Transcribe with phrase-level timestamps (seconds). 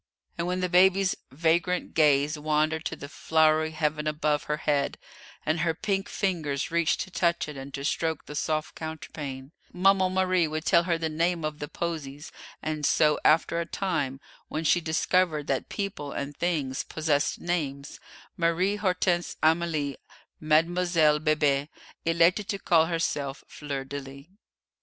[0.35, 4.97] And when the baby's vagrant gaze wandered to the flowery heaven above her head,
[5.45, 10.11] and her pink fingers reached to touch it and to stroke the soft counterpane, Maman
[10.15, 12.31] Marie would tell her the name of the posies;
[12.63, 17.99] and so after a time, when she discovered that people and things possessed names,
[18.35, 19.97] Marie Hortense Amélie,
[20.39, 21.69] Mademoiselle Bébé,
[22.05, 24.25] elected to call herself Fleur de lis.